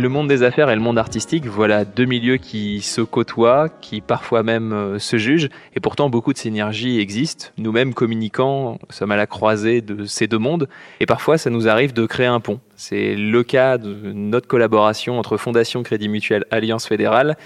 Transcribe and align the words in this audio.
Le 0.00 0.08
monde 0.08 0.28
des 0.28 0.42
affaires 0.42 0.70
et 0.70 0.74
le 0.74 0.80
monde 0.80 0.96
artistique, 0.96 1.44
voilà 1.44 1.84
deux 1.84 2.06
milieux 2.06 2.38
qui 2.38 2.80
se 2.80 3.02
côtoient, 3.02 3.68
qui 3.68 4.00
parfois 4.00 4.42
même 4.42 4.72
euh, 4.72 4.98
se 4.98 5.18
jugent, 5.18 5.50
et 5.76 5.80
pourtant 5.80 6.08
beaucoup 6.08 6.32
de 6.32 6.38
synergies 6.38 7.00
existent. 7.00 7.48
Nous-mêmes, 7.58 7.92
communicants, 7.92 8.78
sommes 8.88 9.10
à 9.10 9.16
la 9.16 9.26
croisée 9.26 9.82
de 9.82 10.06
ces 10.06 10.26
deux 10.26 10.38
mondes, 10.38 10.70
et 11.00 11.06
parfois 11.06 11.36
ça 11.36 11.50
nous 11.50 11.68
arrive 11.68 11.92
de 11.92 12.06
créer 12.06 12.28
un 12.28 12.40
pont. 12.40 12.60
C'est 12.76 13.14
le 13.14 13.42
cas 13.42 13.76
de 13.76 13.92
notre 14.14 14.48
collaboration 14.48 15.18
entre 15.18 15.36
Fondation 15.36 15.82
Crédit 15.82 16.08
Mutuel 16.08 16.46
Alliance 16.50 16.86
Fédérale 16.86 17.36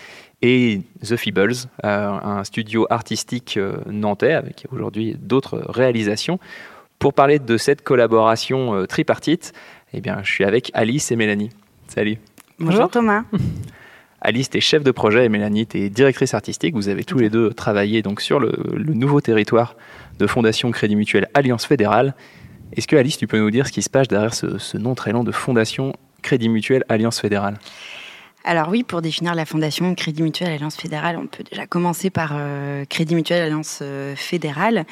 et 0.41 0.83
The 1.03 1.17
Feebles, 1.17 1.57
euh, 1.85 2.09
un 2.23 2.45
studio 2.45 2.87
artistique 2.89 3.57
euh, 3.57 3.79
nantais 3.91 4.33
avec 4.33 4.69
aujourd'hui 4.71 5.17
d'autres 5.19 5.61
réalisations. 5.69 6.39
Pour 7.01 7.15
parler 7.15 7.41
de 7.41 7.57
cette 7.57 7.83
collaboration 7.83 8.87
tripartite, 8.87 9.55
eh 9.93 10.01
bien, 10.01 10.21
je 10.23 10.31
suis 10.31 10.45
avec 10.45 10.71
Alice 10.73 11.11
et 11.11 11.17
Mélanie. 11.17 11.51
Salut. 11.89 12.19
Bonjour 12.59 12.89
Thomas. 12.89 13.25
Alice, 14.21 14.49
tu 14.49 14.57
es 14.57 14.61
chef 14.61 14.83
de 14.83 14.91
projet 14.91 15.27
et 15.27 15.29
Mélanie, 15.29 15.67
tu 15.67 15.79
es 15.79 15.91
directrice 15.91 16.33
artistique. 16.33 16.75
Vous 16.75 16.89
avez 16.89 17.05
tous 17.05 17.19
les 17.19 17.29
deux 17.29 17.53
travaillé 17.53 18.01
donc 18.01 18.23
sur 18.23 18.41
le, 18.41 18.53
nouveau 18.79 19.21
territoire 19.21 19.77
de 20.19 20.27
Fondation 20.27 20.71
Crédit 20.71 20.97
Mutuel 20.97 21.29
Alliance 21.35 21.67
Fédérale. 21.67 22.15
Est-ce 22.73 22.87
que 22.89 22.97
Alice, 22.97 23.19
tu 23.19 23.27
peux 23.27 23.39
nous 23.39 23.51
dire 23.51 23.67
ce 23.67 23.73
qui 23.73 23.83
se 23.83 23.91
passe 23.91 24.09
derrière 24.09 24.33
ce, 24.33 24.77
nom 24.79 24.95
très 24.95 25.13
long 25.13 25.25
de 25.25 25.33
Fondation 25.33 25.93
Crédit 26.23 26.49
Mutuel 26.49 26.85
Alliance 26.89 27.21
Fédérale? 27.21 27.59
Alors 28.45 28.69
oui, 28.69 28.83
pour 28.83 29.03
définir 29.03 29.35
la 29.35 29.45
fondation 29.47 29.95
Crédit 29.95 30.23
Mutuel 30.23 30.51
Alliance 30.51 30.77
Fédérale, 30.77 31.19
on 31.19 31.27
peut 31.27 31.45
déjà 31.45 31.67
commencer 31.67 32.09
par 32.09 32.33
euh, 32.35 32.85
Crédit 32.87 33.15
Mutuel 33.15 33.43
Alliance 33.43 33.81
euh, 33.83 34.15
Fédérale, 34.17 34.85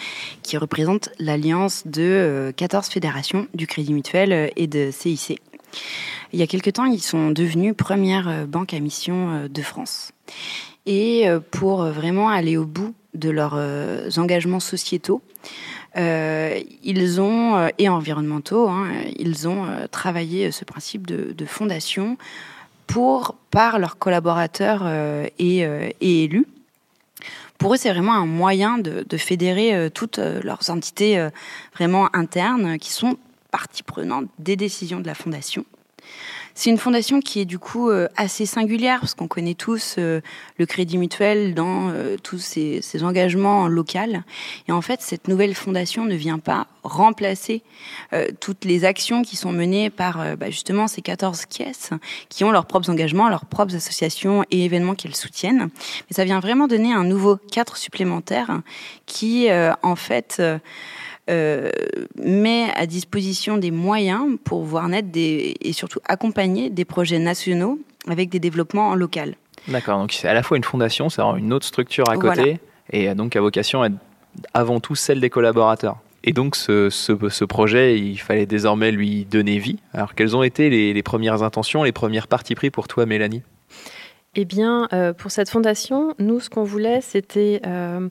qui 0.42 0.58
représente 0.58 1.10
l'alliance 1.18 1.86
de 1.86 2.52
14 2.56 2.86
euh, 2.86 2.90
fédérations 2.90 3.46
du 3.54 3.66
Crédit 3.66 3.94
Mutuel 3.94 4.50
et 4.56 4.66
de 4.66 4.90
CIC. 4.90 5.40
Il 6.32 6.38
y 6.38 6.42
a 6.42 6.46
quelque 6.46 6.70
temps, 6.70 6.86
ils 6.86 7.02
sont 7.02 7.30
devenus 7.30 7.74
première 7.76 8.28
euh, 8.28 8.46
banque 8.46 8.72
à 8.72 8.80
mission 8.80 9.30
euh, 9.30 9.48
de 9.48 9.62
France. 9.62 10.12
Et 10.86 11.28
euh, 11.28 11.40
pour 11.40 11.84
vraiment 11.84 12.30
aller 12.30 12.56
au 12.56 12.64
bout 12.64 12.94
de 13.14 13.28
leurs 13.28 13.58
engagements 14.18 14.58
sociétaux, 14.58 15.20
ils 15.94 17.20
ont 17.20 17.68
et 17.76 17.90
environnementaux, 17.90 18.70
hein, 18.70 18.88
ils 19.18 19.46
ont 19.46 19.66
travaillé 19.90 20.50
ce 20.50 20.64
principe 20.64 21.06
de, 21.06 21.44
fondation 21.44 22.16
par 23.50 23.78
leurs 23.78 23.98
collaborateurs 23.98 24.86
et, 25.38 25.68
élus. 26.00 26.46
Pour 27.58 27.74
eux, 27.74 27.76
c'est 27.76 27.90
vraiment 27.90 28.14
un 28.14 28.24
moyen 28.24 28.78
de, 28.78 29.04
de 29.06 29.16
fédérer 29.18 29.90
toutes 29.92 30.18
leurs 30.18 30.70
entités 30.70 31.28
vraiment 31.74 32.08
internes 32.14 32.78
qui 32.78 32.92
sont 32.92 33.18
partie 33.52 33.84
prenante 33.84 34.26
des 34.40 34.56
décisions 34.56 34.98
de 34.98 35.06
la 35.06 35.14
fondation. 35.14 35.64
C'est 36.54 36.68
une 36.68 36.78
fondation 36.78 37.20
qui 37.20 37.40
est 37.40 37.44
du 37.44 37.58
coup 37.58 37.88
euh, 37.88 38.08
assez 38.16 38.44
singulière 38.44 39.00
parce 39.00 39.14
qu'on 39.14 39.28
connaît 39.28 39.54
tous 39.54 39.96
euh, 39.98 40.20
le 40.58 40.66
Crédit 40.66 40.98
Mutuel 40.98 41.54
dans 41.54 41.88
euh, 41.88 42.16
tous 42.22 42.38
ses, 42.38 42.82
engagements 43.02 43.68
locaux. 43.68 43.92
Et 44.68 44.72
en 44.72 44.80
fait, 44.80 45.00
cette 45.00 45.28
nouvelle 45.28 45.54
fondation 45.54 46.04
ne 46.04 46.14
vient 46.14 46.38
pas 46.38 46.66
remplacer 46.84 47.62
toutes 48.40 48.64
les 48.64 48.84
actions 48.84 49.22
qui 49.22 49.36
sont 49.36 49.52
menées 49.52 49.90
par 49.90 50.36
bah, 50.36 50.50
justement 50.50 50.88
ces 50.88 51.02
14 51.02 51.46
caisses 51.46 51.90
qui 52.28 52.44
ont 52.44 52.50
leurs 52.50 52.66
propres 52.66 52.90
engagements, 52.90 53.28
leurs 53.28 53.44
propres 53.44 53.74
associations 53.74 54.44
et 54.50 54.64
événements 54.64 54.94
qu'elles 54.94 55.16
soutiennent. 55.16 55.68
Mais 56.08 56.14
ça 56.16 56.24
vient 56.24 56.40
vraiment 56.40 56.68
donner 56.68 56.92
un 56.92 57.04
nouveau 57.04 57.36
cadre 57.50 57.76
supplémentaire 57.76 58.60
qui, 59.06 59.48
en 59.82 59.96
fait, 59.96 60.42
met 61.28 62.70
à 62.74 62.86
disposition 62.86 63.58
des 63.58 63.70
moyens 63.70 64.38
pour 64.44 64.62
voir 64.64 64.88
naître 64.88 65.08
des, 65.08 65.54
et 65.60 65.72
surtout 65.72 66.00
accompagner 66.06 66.70
des 66.70 66.84
projets 66.84 67.18
nationaux 67.18 67.78
avec 68.08 68.28
des 68.28 68.40
développements 68.40 68.88
en 68.88 68.94
local. 68.94 69.34
D'accord, 69.68 69.98
donc 69.98 70.12
c'est 70.12 70.28
à 70.28 70.34
la 70.34 70.42
fois 70.42 70.56
une 70.56 70.64
fondation, 70.64 71.08
c'est 71.08 71.22
une 71.22 71.52
autre 71.52 71.66
structure 71.66 72.08
à 72.08 72.16
côté, 72.16 72.58
et 72.90 73.14
donc 73.14 73.36
à 73.36 73.40
vocation 73.40 73.82
à 73.82 73.86
être 73.86 73.94
avant 74.54 74.80
tout 74.80 74.94
celle 74.94 75.20
des 75.20 75.30
collaborateurs. 75.30 75.98
Et 76.24 76.32
donc 76.32 76.54
ce, 76.56 76.88
ce, 76.90 77.44
projet, 77.44 77.98
il 77.98 78.16
fallait 78.16 78.46
désormais 78.46 78.92
lui 78.92 79.24
donner 79.24 79.58
vie. 79.58 79.78
Alors 79.92 80.14
quelles 80.14 80.36
ont 80.36 80.42
été 80.42 80.70
les, 80.70 81.02
premières 81.02 81.42
intentions, 81.42 81.82
les 81.82 81.92
premières 81.92 82.28
parties 82.28 82.54
pris 82.54 82.70
pour 82.70 82.86
toi, 82.86 83.06
Mélanie? 83.06 83.42
Eh 84.34 84.44
bien, 84.44 84.88
euh, 84.92 85.12
pour 85.12 85.30
cette 85.30 85.50
fondation, 85.50 86.14
nous, 86.18 86.40
ce 86.40 86.48
qu'on 86.48 86.64
voulait, 86.64 87.00
c'était... 87.00 87.60
Euh, 87.66 88.08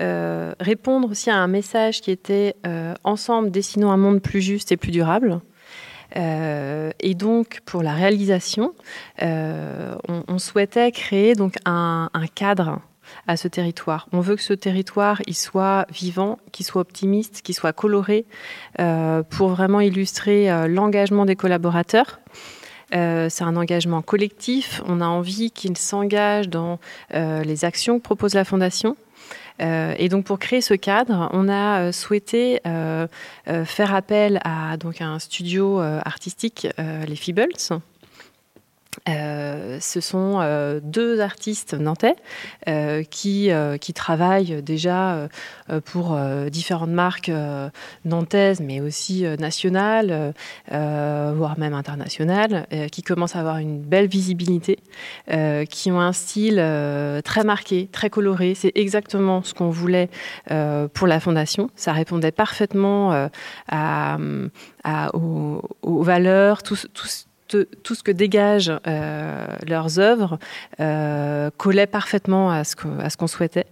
euh, 0.00 0.54
répondre 0.58 1.10
aussi 1.10 1.30
à 1.30 1.36
un 1.36 1.46
message 1.46 2.00
qui 2.00 2.10
était 2.10 2.56
euh, 2.66 2.94
ensemble 3.04 3.52
dessinons 3.52 3.92
un 3.92 3.96
monde 3.96 4.20
plus 4.20 4.40
juste 4.40 4.72
et 4.72 4.76
plus 4.76 4.90
durable. 4.90 5.40
Euh, 6.16 6.90
et 7.00 7.14
donc 7.14 7.60
pour 7.64 7.82
la 7.82 7.92
réalisation, 7.92 8.74
on, 9.20 10.38
souhaitait 10.38 10.90
créer 10.92 11.34
donc 11.34 11.54
un, 11.64 12.08
cadre 12.34 12.80
à 13.26 13.36
ce 13.36 13.48
territoire. 13.48 14.08
On 14.12 14.20
veut 14.20 14.36
que 14.36 14.42
ce 14.42 14.52
territoire 14.52 15.22
il 15.26 15.34
soit 15.34 15.86
vivant, 15.90 16.38
qu'il 16.52 16.66
soit 16.66 16.80
optimiste, 16.80 17.42
qu'il 17.42 17.54
soit 17.54 17.72
coloré, 17.72 18.26
pour 18.76 19.48
vraiment 19.48 19.80
illustrer 19.80 20.68
l'engagement 20.68 21.24
des 21.24 21.36
collaborateurs. 21.36 22.20
c'est 22.92 23.42
un 23.42 23.56
engagement 23.56 24.02
collectif. 24.02 24.82
On 24.86 25.00
a 25.00 25.06
envie 25.06 25.50
qu'ils 25.50 25.78
s'engagent 25.78 26.48
dans 26.48 26.78
les 27.12 27.64
actions 27.64 27.98
que 27.98 28.04
propose 28.04 28.34
la 28.34 28.44
Fondation. 28.44 28.96
Euh, 29.62 29.94
et 29.98 30.08
donc 30.08 30.24
pour 30.24 30.38
créer 30.38 30.60
ce 30.60 30.74
cadre, 30.74 31.28
on 31.32 31.48
a 31.48 31.80
euh, 31.80 31.92
souhaité 31.92 32.60
euh, 32.66 33.06
faire 33.64 33.94
appel 33.94 34.40
à 34.44 34.76
donc 34.76 35.00
un 35.00 35.18
studio 35.18 35.78
artistique, 35.80 36.66
les 36.78 37.16
Feebles, 37.16 37.52
euh, 39.08 39.78
ce 39.80 40.00
sont 40.00 40.38
euh, 40.40 40.80
deux 40.82 41.20
artistes 41.20 41.74
nantais 41.74 42.16
euh, 42.68 43.02
qui, 43.02 43.50
qui 43.80 43.92
travaillent 43.92 44.62
déjà 44.62 45.28
pour 45.84 46.18
différentes 46.50 46.90
marques 46.90 47.30
nantaises, 48.04 48.60
mais 48.60 48.80
aussi 48.80 49.24
nationales, 49.38 50.34
voire 50.70 51.58
même 51.58 51.74
internationales, 51.74 52.66
qui 52.90 53.02
commencent 53.02 53.36
à 53.36 53.40
avoir 53.40 53.58
une 53.58 53.80
belle 53.80 54.06
visibilité, 54.06 54.78
qui 55.70 55.90
ont 55.90 56.00
un 56.00 56.12
style 56.12 56.62
très 57.24 57.44
marqué, 57.44 57.88
très 57.90 58.10
coloré. 58.10 58.54
C'est 58.54 58.72
exactement 58.74 59.42
ce 59.42 59.54
qu'on 59.54 59.70
voulait 59.70 60.08
pour 60.92 61.06
la 61.06 61.20
fondation. 61.20 61.70
Ça 61.76 61.92
répondait 61.92 62.32
parfaitement 62.32 63.28
aux, 65.12 66.02
valeurs, 66.02 66.62
tout 66.62 66.76
tout 67.82 67.94
ce 67.94 68.02
que 68.02 68.12
dégagent 68.12 68.72
euh, 68.86 69.46
leurs 69.66 69.98
œuvres 69.98 70.38
euh, 70.80 71.50
collait 71.56 71.86
parfaitement 71.86 72.50
à 72.50 72.64
ce 72.64 72.76
qu'on 73.16 73.26
souhaitait. 73.26 73.66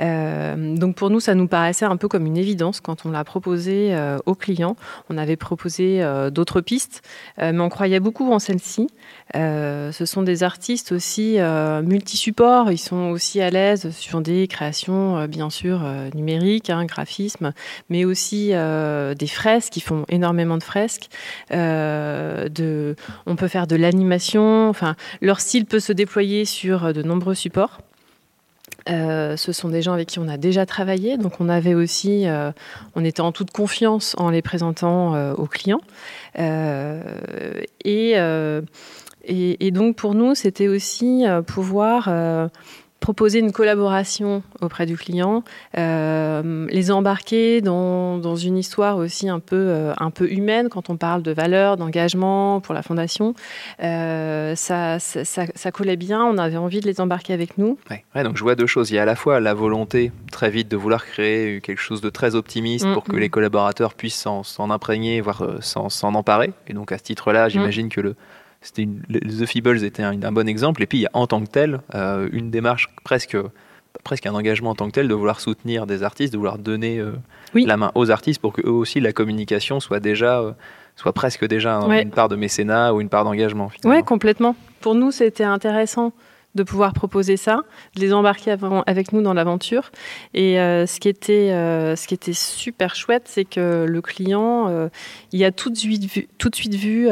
Euh, 0.00 0.76
donc 0.76 0.96
pour 0.96 1.10
nous, 1.10 1.20
ça 1.20 1.34
nous 1.34 1.48
paraissait 1.48 1.84
un 1.84 1.96
peu 1.96 2.08
comme 2.08 2.26
une 2.26 2.36
évidence 2.36 2.80
quand 2.80 3.06
on 3.06 3.10
l'a 3.10 3.24
proposé 3.24 3.94
euh, 3.94 4.18
aux 4.26 4.34
clients. 4.34 4.76
On 5.10 5.18
avait 5.18 5.36
proposé 5.36 6.02
euh, 6.02 6.30
d'autres 6.30 6.60
pistes, 6.60 7.02
mais 7.38 7.60
on 7.60 7.68
croyait 7.68 8.00
beaucoup 8.00 8.32
en 8.32 8.38
celle-ci. 8.38 8.88
ce 9.34 10.04
sont 10.04 10.22
des 10.22 10.42
artistes 10.42 10.92
aussi 10.92 11.38
multi-supports. 11.82 12.70
Ils 12.70 12.78
sont 12.78 13.10
aussi 13.10 13.40
à 13.40 13.50
l'aise 13.50 13.90
sur 13.90 14.20
des 14.20 14.46
créations, 14.48 15.26
bien 15.26 15.50
sûr, 15.50 15.80
numériques, 16.14 16.70
hein, 16.70 16.84
graphisme, 16.84 17.52
mais 17.88 18.04
aussi 18.04 18.48
des 18.48 19.26
fresques. 19.26 19.76
Ils 19.76 19.82
font 19.82 20.04
énormément 20.08 20.58
de 20.58 20.62
fresques. 20.62 21.08
on 21.52 23.36
peut 23.36 23.48
faire 23.48 23.66
de 23.66 23.76
l'animation. 23.76 24.68
Enfin, 24.68 24.96
leur 25.20 25.40
style 25.40 25.66
peut 25.66 25.80
se 25.80 25.92
déployer 25.92 26.44
sur 26.44 26.92
de 26.92 27.02
nombreux 27.02 27.34
supports. 27.34 27.80
Euh, 28.88 29.36
ce 29.36 29.52
sont 29.52 29.68
des 29.68 29.82
gens 29.82 29.92
avec 29.92 30.08
qui 30.08 30.18
on 30.18 30.28
a 30.28 30.36
déjà 30.36 30.64
travaillé, 30.64 31.18
donc 31.18 31.40
on 31.40 31.48
avait 31.48 31.74
aussi, 31.74 32.28
euh, 32.28 32.52
on 32.94 33.04
était 33.04 33.20
en 33.20 33.32
toute 33.32 33.50
confiance 33.50 34.14
en 34.18 34.30
les 34.30 34.42
présentant 34.42 35.14
euh, 35.14 35.34
aux 35.34 35.46
clients. 35.46 35.80
Et, 36.38 38.14
et, 39.24 39.66
et, 39.66 39.70
donc 39.72 39.96
pour 39.96 40.14
nous, 40.14 40.34
c'était 40.34 40.68
aussi 40.68 41.24
pouvoir 41.46 42.08
proposer 43.06 43.38
une 43.38 43.52
collaboration 43.52 44.42
auprès 44.60 44.84
du 44.84 44.96
client, 44.96 45.44
euh, 45.78 46.66
les 46.70 46.90
embarquer 46.90 47.60
dans, 47.60 48.18
dans, 48.18 48.34
une 48.34 48.58
histoire 48.58 48.96
aussi 48.96 49.28
un 49.28 49.38
peu, 49.38 49.54
euh, 49.54 49.92
un 49.98 50.10
peu 50.10 50.28
humaine 50.28 50.68
quand 50.68 50.90
on 50.90 50.96
parle 50.96 51.22
de 51.22 51.30
valeur, 51.30 51.76
d'engagement 51.76 52.60
pour 52.60 52.74
la 52.74 52.82
fondation. 52.82 53.34
Euh, 53.80 54.56
ça, 54.56 54.98
ça, 54.98 55.22
ça, 55.24 55.70
collait 55.70 55.96
bien, 55.96 56.24
on 56.24 56.36
avait 56.36 56.56
envie 56.56 56.80
de 56.80 56.86
les 56.86 57.00
embarquer 57.00 57.32
avec 57.32 57.58
nous. 57.58 57.78
Ouais. 57.90 58.24
donc 58.24 58.36
je 58.36 58.42
vois 58.42 58.56
deux 58.56 58.66
choses. 58.66 58.90
Il 58.90 58.96
y 58.96 58.98
a 58.98 59.02
à 59.02 59.06
la 59.06 59.14
fois 59.14 59.38
la 59.38 59.54
volonté 59.54 60.10
très 60.32 60.50
vite 60.50 60.68
de 60.68 60.76
vouloir 60.76 61.06
créer 61.06 61.60
quelque 61.60 61.80
chose 61.80 62.00
de 62.00 62.10
très 62.10 62.34
optimiste 62.34 62.86
mm, 62.86 62.92
pour 62.92 63.04
que 63.04 63.14
mm. 63.14 63.20
les 63.20 63.28
collaborateurs 63.28 63.94
puissent 63.94 64.26
s'en 64.42 64.70
imprégner, 64.70 65.20
voire 65.20 65.44
s'en 65.60 66.14
emparer. 66.14 66.50
Et 66.66 66.72
donc 66.72 66.90
à 66.90 66.98
ce 66.98 67.04
titre-là, 67.04 67.48
j'imagine 67.48 67.86
mm. 67.86 67.90
que 67.90 68.00
le 68.00 68.16
c'était 68.66 68.88
The 69.12 69.46
Feebles 69.46 69.84
était 69.84 70.02
un, 70.02 70.32
bon 70.32 70.48
exemple. 70.48 70.82
Et 70.82 70.86
puis 70.86 70.98
il 70.98 71.02
y 71.02 71.06
a 71.06 71.10
en 71.12 71.26
tant 71.26 71.40
que 71.40 71.46
tel 71.48 71.80
euh, 71.94 72.28
une 72.32 72.50
démarche 72.50 72.88
presque 73.04 73.36
presque 74.04 74.26
un 74.26 74.34
engagement 74.34 74.70
en 74.70 74.74
tant 74.74 74.86
que 74.86 74.92
tel 74.92 75.08
de 75.08 75.14
vouloir 75.14 75.40
soutenir 75.40 75.86
des 75.86 76.02
artistes, 76.02 76.32
de 76.32 76.38
vouloir 76.38 76.58
donner 76.58 76.98
euh, 76.98 77.12
la 77.54 77.76
main 77.76 77.92
aux 77.94 78.10
artistes 78.10 78.40
pour 78.40 78.52
que 78.52 78.60
eux 78.60 78.70
aussi 78.70 79.00
la 79.00 79.12
communication 79.12 79.80
soit 79.80 80.00
déjà 80.00 80.40
euh, 80.40 80.52
soit 80.96 81.12
presque 81.12 81.46
déjà 81.46 81.78
une 81.80 82.10
part 82.10 82.28
de 82.28 82.36
mécénat 82.36 82.92
ou 82.92 83.00
une 83.00 83.08
part 83.08 83.24
d'engagement. 83.24 83.70
Oui, 83.84 84.02
complètement. 84.02 84.56
Pour 84.80 84.94
nous, 84.94 85.10
c'était 85.10 85.44
intéressant 85.44 86.12
de 86.56 86.62
pouvoir 86.62 86.92
proposer 86.92 87.36
ça, 87.36 87.60
de 87.94 88.00
les 88.00 88.12
embarquer 88.12 88.56
avec 88.86 89.12
nous 89.12 89.22
dans 89.22 89.34
l'aventure. 89.34 89.90
Et 90.34 90.58
euh, 90.58 90.86
ce, 90.86 90.98
qui 90.98 91.08
était, 91.08 91.52
euh, 91.52 91.94
ce 91.94 92.08
qui 92.08 92.14
était 92.14 92.32
super 92.32 92.94
chouette, 92.94 93.24
c'est 93.26 93.44
que 93.44 93.84
le 93.86 94.02
client, 94.02 94.68
euh, 94.68 94.88
il 95.32 95.44
a 95.44 95.52
tout 95.52 95.70
de 95.70 95.76
suite 95.76 96.04
vu, 96.04 96.28
tout 96.38 96.48
de 96.48 96.56
suite 96.56 96.74
vu 96.74 97.08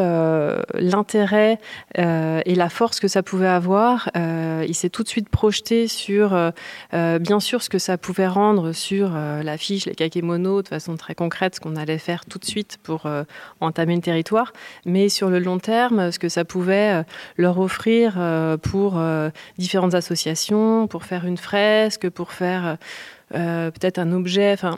l'intérêt 0.75 1.58
et 1.96 2.55
la 2.55 2.69
force 2.69 2.99
que 2.99 3.08
ça 3.08 3.23
pouvait 3.23 3.46
avoir. 3.46 4.08
il 4.14 4.75
s'est 4.75 4.88
tout 4.88 5.02
de 5.02 5.08
suite 5.08 5.29
projeté 5.29 5.87
sur, 5.88 6.52
bien 6.93 7.41
sûr, 7.41 7.62
ce 7.62 7.69
que 7.69 7.79
ça 7.79 7.99
pouvait 7.99 8.26
rendre 8.26 8.73
sur 8.73 9.11
la 9.11 9.58
fiche, 9.58 9.85
les 9.85 9.94
kakémonos, 9.94 10.62
de 10.62 10.69
façon 10.69 10.96
très 10.96 11.14
concrète, 11.14 11.56
ce 11.56 11.61
qu'on 11.61 11.76
allait 11.76 11.99
faire 11.99 12.25
tout 12.25 12.38
de 12.38 12.44
suite 12.44 12.79
pour 12.82 13.06
entamer 13.61 13.96
le 13.96 14.00
territoire, 14.00 14.52
mais 14.87 15.08
sur 15.08 15.29
le 15.29 15.38
long 15.38 15.58
terme, 15.58 16.11
ce 16.11 16.19
que 16.19 16.31
ça 16.31 16.44
pouvait 16.44 17.05
leur 17.37 17.58
offrir 17.58 18.14
pour 18.62 18.99
différentes 19.58 19.94
associations 19.94 20.86
pour 20.86 21.04
faire 21.04 21.25
une 21.25 21.36
fresque, 21.36 22.08
pour 22.10 22.32
faire 22.32 22.76
euh, 23.34 23.70
peut-être 23.70 23.98
un 23.98 24.12
objet, 24.12 24.52
enfin 24.52 24.76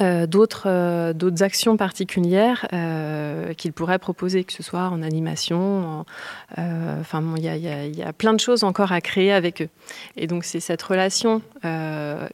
euh, 0.00 0.26
d'autres 0.26 0.64
euh, 0.66 1.12
d'autres 1.12 1.42
actions 1.42 1.76
particulières 1.76 2.66
euh, 2.72 3.52
qu'ils 3.54 3.72
pourraient 3.72 3.98
proposer, 3.98 4.44
que 4.44 4.52
ce 4.52 4.62
soit 4.62 4.88
en 4.88 5.02
animation. 5.02 6.04
Enfin, 6.56 7.22
il 7.36 7.44
y, 7.44 8.02
a, 8.02 8.12
plein 8.12 8.32
de 8.32 8.40
choses 8.40 8.64
encore 8.64 8.92
à 8.92 9.00
créer 9.00 9.32
avec 9.32 9.62
eux. 9.62 9.68
Et 10.16 10.26
donc, 10.26 10.44
c'est 10.44 10.60
cette 10.60 10.82
relation 10.82 11.42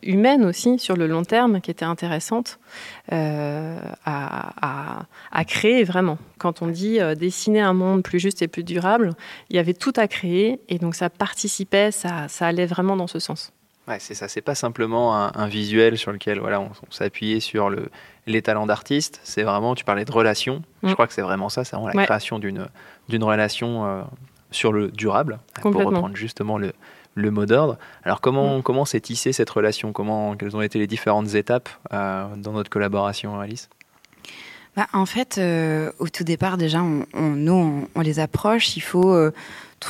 humaine 0.02 0.44
aussi 0.44 0.78
sur 0.78 0.96
le 0.96 1.06
long 1.06 1.22
terme 1.22 1.60
qui 1.60 1.70
était 1.70 1.84
intéressante 1.84 2.58
à, 3.10 3.86
à, 4.04 5.44
créer 5.44 5.84
vraiment. 5.84 6.18
Quand 6.38 6.62
on 6.62 6.66
dit 6.68 6.98
dessiner 7.16 7.60
un 7.60 7.74
monde 7.74 8.02
plus 8.02 8.18
juste 8.18 8.42
et 8.42 8.48
plus 8.48 8.64
durable, 8.64 9.12
il 9.50 9.56
y 9.56 9.58
avait 9.58 9.74
tout 9.74 9.92
à 9.96 10.08
créer 10.08 10.60
et 10.68 10.78
donc 10.78 10.94
ça 10.94 11.08
participait, 11.10 11.90
ça, 11.90 12.28
ça 12.28 12.46
allait 12.46 12.66
vraiment 12.66 12.96
dans 12.96 13.06
ce 13.06 13.18
sens. 13.18 13.52
Ouais, 13.88 13.98
c'est 14.00 14.14
ça. 14.14 14.26
C'est 14.26 14.40
pas 14.40 14.56
simplement 14.56 15.14
un, 15.14 15.46
visuel 15.46 15.96
sur 15.96 16.10
lequel 16.10 16.40
voilà, 16.40 16.60
on, 16.60 16.70
s'appuyait 16.90 17.40
sur 17.40 17.70
le, 17.70 17.88
les 18.26 18.42
talents 18.42 18.66
d'artiste. 18.66 19.20
C'est 19.22 19.44
vraiment, 19.44 19.74
tu 19.74 19.84
parlais 19.84 20.04
de 20.04 20.10
relation. 20.10 20.62
Je 20.82 20.88
mm. 20.88 20.92
crois 20.94 21.06
que 21.06 21.12
c'est 21.12 21.22
vraiment 21.22 21.48
ça. 21.48 21.64
C'est 21.64 21.76
vraiment 21.76 21.92
la 21.92 22.04
création 22.04 22.38
d'une 22.38 22.66
d'une 23.08 23.22
relation 23.22 23.86
euh, 23.86 24.02
sur 24.50 24.72
le 24.72 24.90
durable, 24.90 25.38
pour 25.60 25.72
reprendre 25.74 26.16
justement 26.16 26.58
le, 26.58 26.72
le 27.14 27.30
mot 27.30 27.46
d'ordre. 27.46 27.78
Alors 28.02 28.20
comment 28.20 28.58
mm. 28.58 28.62
comment 28.62 28.84
s'est 28.84 29.00
tissée 29.00 29.32
cette 29.32 29.50
relation? 29.50 29.92
Comment 29.92 30.36
quelles 30.36 30.56
ont 30.56 30.62
été 30.62 30.80
les 30.80 30.88
différentes 30.88 31.34
étapes 31.34 31.68
euh, 31.92 32.26
dans 32.36 32.52
notre 32.52 32.70
collaboration, 32.70 33.38
Alice? 33.38 33.68
Bah, 34.76 34.86
en 34.92 35.06
fait, 35.06 35.38
euh, 35.38 35.90
au 35.98 36.08
tout 36.08 36.24
départ, 36.24 36.58
déjà, 36.58 36.82
on, 36.82 37.06
nous, 37.14 37.88
on, 37.94 38.00
les 38.00 38.20
approche. 38.20 38.76
Il 38.76 38.82
faut 38.82 39.16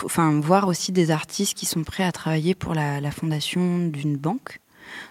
enfin, 0.04 0.40
voir 0.40 0.68
aussi 0.68 0.92
des 0.92 1.10
artistes 1.10 1.56
qui 1.56 1.66
sont 1.66 1.84
prêts 1.84 2.04
à 2.04 2.12
travailler 2.12 2.54
pour 2.54 2.74
la, 2.74 3.10
fondation 3.10 3.78
d'une 3.78 4.16
banque. 4.16 4.60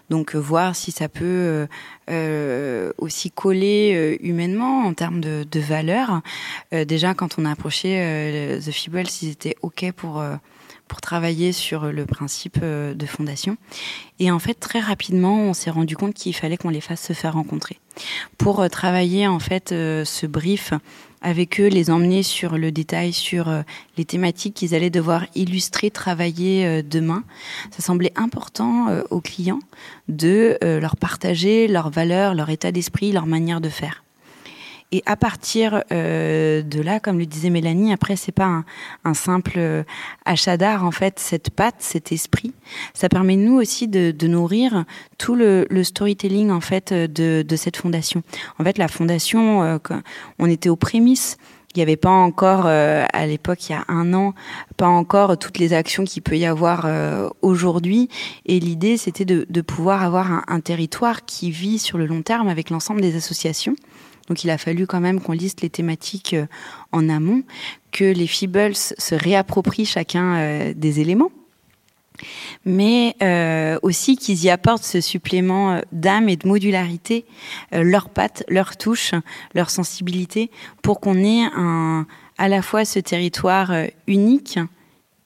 Donc 0.10 0.36
euh, 0.36 0.40
voir 0.40 0.76
si 0.76 0.92
ça 0.92 1.10
peut 1.10 1.26
euh, 1.26 1.68
euh, 2.10 2.94
aussi 2.98 3.30
coller 3.30 4.18
humainement 4.22 4.86
en 4.86 4.94
termes 4.94 5.20
de, 5.20 5.46
de 5.50 5.60
valeur. 5.60 6.22
déjà 6.72 7.14
quand 7.14 7.38
on 7.38 7.46
a 7.46 7.52
approché 7.52 8.60
The 8.66 8.72
Feebles, 8.72 9.10
ils 9.22 9.30
étaient 9.30 9.56
ok 9.62 9.92
pour 9.92 10.24
pour 10.88 11.02
travailler 11.02 11.52
sur 11.52 11.92
le 11.92 12.06
principe 12.06 12.64
de 12.64 13.06
fondation. 13.06 13.58
Et 14.20 14.32
en 14.32 14.40
fait 14.40 14.54
très 14.56 14.80
rapidement, 14.80 15.38
on 15.38 15.54
s'est 15.54 15.70
rendu 15.70 15.96
compte 15.96 16.14
qu'il 16.14 16.36
fallait 16.36 16.58
qu'on 16.58 16.70
les 16.70 16.82
fasse 16.82 17.02
se 17.02 17.14
faire 17.14 17.34
rencontrer 17.34 17.80
pour 18.38 18.70
travailler 18.70 19.26
en 19.28 19.40
fait 19.40 19.70
ce 19.70 20.26
brief 20.26 20.74
avec 21.26 21.60
eux, 21.60 21.68
les 21.68 21.90
emmener 21.90 22.22
sur 22.22 22.58
le 22.58 22.72
détail, 22.72 23.12
sur 23.12 23.50
euh, 23.50 23.64
les 23.98 24.06
thématiques 24.06 24.54
qu'ils 24.54 24.76
allaient 24.76 24.92
devoir 24.92 25.26
illustrer, 25.34 25.90
travailler 25.90 26.66
euh, 26.68 26.82
demain. 26.84 27.24
Ça 27.72 27.82
semblait 27.82 28.14
important 28.16 28.90
euh, 28.90 29.02
aux 29.10 29.22
clients 29.22 29.60
de 30.08 30.58
leur 30.62 30.96
partager 30.96 31.68
leurs 31.68 31.90
valeurs, 31.90 32.36
leur 32.36 32.52
état 32.52 32.72
d'esprit, 32.72 33.12
leur 33.12 33.26
manière 33.26 33.60
de 33.60 33.70
faire. 33.70 34.05
Et 34.96 35.04
à 35.06 35.18
partir 35.18 35.84
euh, 35.92 36.62
de 36.62 36.80
là, 36.80 37.02
comme 37.02 37.20
le 37.20 37.26
disait 37.26 37.50
Mélanie, 37.50 37.92
après 37.92 38.16
c'est 38.16 38.32
pas 38.32 38.64
un, 39.04 39.14
simple 39.14 39.56
euh, 39.58 39.84
achat 40.24 40.56
d'art 40.56 40.86
en 40.86 40.92
fait, 40.92 41.20
cette 41.20 41.50
patte, 41.50 41.76
cet 41.80 42.14
esprit, 42.14 42.54
ça 42.94 43.10
permet 43.10 43.36
nous 43.36 43.60
aussi 43.60 43.90
de, 43.90 44.14
nourrir 44.26 44.86
tout 45.18 45.36
le, 45.36 45.68
storytelling 45.84 46.50
en 46.50 46.62
fait 46.62 46.94
de, 46.94 47.56
cette 47.58 47.76
fondation. 47.76 48.24
En 48.58 48.64
fait, 48.64 48.78
la 48.78 48.88
fondation, 48.88 49.64
euh, 49.64 49.78
on 50.40 50.46
était 50.50 50.70
aux 50.70 50.78
prémices. 50.78 51.36
Il 51.74 51.80
n'y 51.80 51.84
avait 51.84 51.98
pas 51.98 52.10
encore, 52.10 52.68
à 52.68 53.28
l'époque, 53.28 53.68
il 53.68 53.74
y 53.74 53.76
a 53.76 53.84
un 53.90 54.14
an, 54.14 54.34
pas 54.78 54.88
encore 54.88 55.38
toutes 55.38 55.58
les 55.58 55.74
actions 55.74 56.06
qu'il 56.06 56.22
peut 56.24 56.38
y 56.38 56.46
avoir 56.46 56.88
aujourd'hui. 57.42 58.08
Et 58.46 58.62
l'idée, 58.62 58.96
c'était 58.96 59.26
de, 59.26 59.62
pouvoir 59.62 60.04
avoir 60.04 60.46
un, 60.48 60.60
territoire 60.62 61.26
qui 61.26 61.52
vit 61.52 61.78
sur 61.78 61.98
le 61.98 62.06
long 62.06 62.22
terme 62.22 62.48
avec 62.48 62.70
l'ensemble 62.70 63.02
des 63.02 63.18
associations 63.18 63.76
donc 64.28 64.44
il 64.44 64.50
a 64.50 64.58
fallu 64.58 64.88
quand 64.88 65.00
même 65.00 65.22
qu'on 65.22 65.34
liste 65.34 65.62
les 65.62 65.70
thématiques 65.70 66.34
euh, 66.34 66.48
en 66.92 67.10
amont, 67.10 67.44
que 67.92 68.06
les 68.06 68.28
Feebles 68.28 68.76
se 68.76 69.16
réapproprient 69.16 69.86
chacun 69.86 70.36
euh, 70.36 70.74
des 70.76 71.00
éléments. 71.00 71.32
Mais 72.64 73.14
euh, 73.22 73.78
aussi 73.82 74.16
qu'ils 74.16 74.46
y 74.46 74.50
apportent 74.50 74.86
ce 74.86 75.02
supplément 75.02 75.82
d'âme 75.92 76.30
et 76.30 76.38
de 76.38 76.48
modularité, 76.48 77.26
leur 77.74 78.08
patte, 78.08 78.46
leur 78.48 78.78
touche, 78.78 79.12
leur 79.54 79.70
sensibilité, 79.70 80.50
pour 80.82 81.02
qu'on 81.02 81.18
ait 81.18 81.44
un, 81.54 82.08
à 82.38 82.48
la 82.48 82.62
fois 82.62 82.86
ce 82.86 83.00
territoire 83.00 83.74
unique 84.08 84.60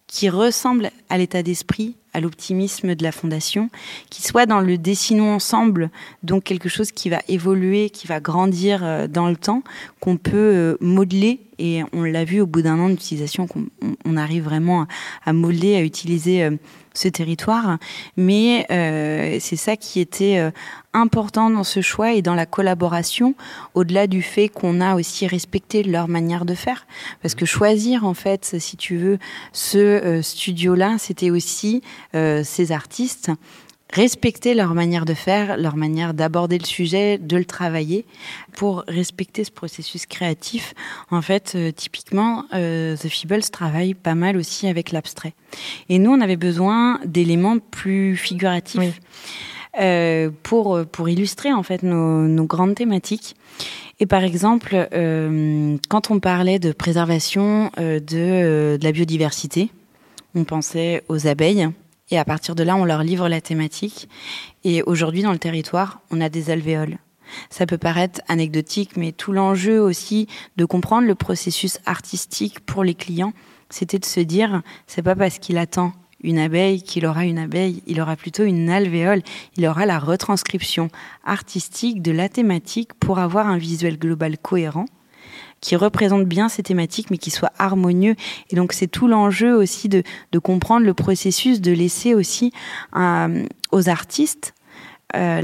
qui 0.07 0.29
ressemble 0.29 0.89
à 1.09 1.19
l'état 1.19 1.43
d'esprit 1.43 1.95
à 2.13 2.19
l'optimisme 2.19 2.95
de 2.95 3.03
la 3.03 3.11
fondation, 3.11 3.69
qui 4.09 4.21
soit 4.21 4.45
dans 4.45 4.59
le 4.59 4.77
dessinons 4.77 5.33
ensemble, 5.33 5.89
donc 6.23 6.44
quelque 6.44 6.69
chose 6.69 6.91
qui 6.91 7.09
va 7.09 7.19
évoluer, 7.27 7.89
qui 7.89 8.07
va 8.07 8.19
grandir 8.19 8.83
euh, 8.83 9.07
dans 9.07 9.29
le 9.29 9.35
temps, 9.35 9.63
qu'on 10.00 10.17
peut 10.17 10.31
euh, 10.35 10.77
modeler, 10.81 11.39
et 11.59 11.83
on 11.94 12.03
l'a 12.03 12.23
vu 12.23 12.41
au 12.41 12.47
bout 12.47 12.61
d'un 12.61 12.79
an 12.79 12.89
d'utilisation, 12.89 13.45
qu'on 13.45 13.65
on 14.06 14.17
arrive 14.17 14.44
vraiment 14.44 14.88
à 15.25 15.33
modeler, 15.33 15.75
à 15.75 15.81
utiliser 15.81 16.44
euh, 16.44 16.51
ce 16.94 17.07
territoire. 17.07 17.77
Mais 18.17 18.65
euh, 18.71 19.38
c'est 19.39 19.56
ça 19.56 19.75
qui 19.75 20.00
était 20.00 20.39
euh, 20.39 20.51
important 20.94 21.50
dans 21.50 21.65
ce 21.65 21.81
choix 21.81 22.13
et 22.13 22.21
dans 22.21 22.33
la 22.33 22.45
collaboration, 22.45 23.35
au-delà 23.75 24.07
du 24.07 24.21
fait 24.21 24.47
qu'on 24.47 24.81
a 24.81 24.95
aussi 24.95 25.28
respecté 25.28 25.83
leur 25.83 26.07
manière 26.07 26.45
de 26.45 26.56
faire. 26.56 26.87
Parce 27.21 27.35
que 27.35 27.45
choisir, 27.45 28.06
en 28.06 28.13
fait, 28.13 28.56
si 28.57 28.78
tu 28.78 28.97
veux, 28.97 29.19
ce 29.54 30.21
studio-là, 30.23 30.95
c'était 30.97 31.30
aussi 31.30 31.83
ces 32.13 32.71
artistes 32.71 33.31
respecter 33.91 34.53
leur 34.53 34.73
manière 34.73 35.05
de 35.05 35.13
faire, 35.13 35.57
leur 35.57 35.75
manière 35.75 36.13
d'aborder 36.13 36.57
le 36.57 36.65
sujet, 36.65 37.17
de 37.17 37.37
le 37.37 37.45
travailler, 37.45 38.05
pour 38.55 38.83
respecter 38.87 39.43
ce 39.43 39.51
processus 39.51 40.05
créatif. 40.05 40.73
En 41.09 41.21
fait, 41.21 41.53
euh, 41.55 41.71
typiquement, 41.71 42.45
euh, 42.53 42.95
The 42.95 43.07
Feebles 43.07 43.49
travaille 43.51 43.93
pas 43.93 44.15
mal 44.15 44.37
aussi 44.37 44.67
avec 44.67 44.91
l'abstrait. 44.91 45.33
Et 45.89 45.99
nous, 45.99 46.11
on 46.11 46.21
avait 46.21 46.37
besoin 46.37 46.99
d'éléments 47.05 47.57
plus 47.57 48.15
figuratifs 48.15 48.99
euh, 49.79 50.29
pour, 50.43 50.79
pour 50.91 51.09
illustrer 51.09 51.51
en 51.51 51.63
fait 51.63 51.83
nos, 51.83 52.27
nos 52.27 52.45
grandes 52.45 52.75
thématiques. 52.75 53.35
Et 54.01 54.05
par 54.05 54.23
exemple, 54.23 54.87
quand 55.89 56.09
on 56.09 56.19
parlait 56.21 56.57
de 56.57 56.71
préservation 56.71 57.69
de, 57.77 57.99
de 57.99 58.79
la 58.81 58.91
biodiversité, 58.93 59.71
on 60.35 60.45
pensait 60.45 61.03
aux 61.09 61.27
abeilles 61.27 61.67
et 62.11 62.18
à 62.18 62.25
partir 62.25 62.56
de 62.56 62.63
là, 62.63 62.75
on 62.75 62.85
leur 62.85 63.04
livre 63.04 63.30
la 63.30 63.42
thématique. 63.42 64.09
Et 64.63 64.81
aujourd'hui, 64.83 65.21
dans 65.21 65.31
le 65.31 65.39
territoire, 65.39 66.01
on 66.11 66.21
a 66.21 66.30
des 66.30 66.49
alvéoles. 66.49 66.97
Ça 67.49 67.66
peut 67.66 67.78
paraître 67.78 68.21
anecdotique, 68.28 68.97
mais 68.97 69.11
tout 69.11 69.31
l'enjeu 69.31 69.80
aussi 69.80 70.28
de 70.57 70.66
comprendre 70.66 71.07
le 71.07 71.16
processus 71.16 71.80
artistique 71.85 72.59
pour 72.61 72.83
les 72.83 72.95
clients, 72.95 73.33
c'était 73.69 73.99
de 73.99 74.06
se 74.06 74.19
dire, 74.19 74.63
c'est 74.87 75.04
pas 75.04 75.16
parce 75.16 75.37
qu'il 75.37 75.57
attend 75.59 75.94
une 76.21 76.39
abeille 76.39 76.81
qu'il 76.81 77.06
aura 77.06 77.25
une 77.25 77.37
abeille, 77.37 77.83
il 77.87 78.01
aura 78.01 78.16
plutôt 78.16 78.44
une 78.44 78.69
alvéole, 78.69 79.21
il 79.56 79.66
aura 79.68 79.85
la 79.85 79.99
retranscription 79.99 80.89
artistique 81.23 82.01
de 82.01 82.11
la 82.11 82.30
thématique 82.30 82.94
pour 82.95 83.19
avoir 83.19 83.47
un 83.47 83.57
visuel 83.57 83.97
global 83.97 84.37
cohérent 84.37 84.85
qui 85.61 85.75
représente 85.75 86.25
bien 86.25 86.49
ces 86.49 86.63
thématiques, 86.63 87.11
mais 87.11 87.18
qui 87.18 87.31
soit 87.31 87.51
harmonieux. 87.57 88.16
Et 88.49 88.56
donc 88.56 88.73
c'est 88.73 88.87
tout 88.87 89.07
l'enjeu 89.07 89.54
aussi 89.54 89.89
de, 89.89 90.04
de, 90.31 90.39
comprendre 90.39 90.85
le 90.85 90.94
processus, 90.94 91.61
de 91.61 91.71
laisser 91.71 92.13
aussi 92.13 92.51
euh, 92.95 93.45
aux 93.71 93.89
artistes 93.89 94.54
euh, 95.16 95.44